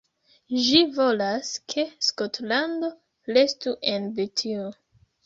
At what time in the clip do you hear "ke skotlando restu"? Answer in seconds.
1.73-3.75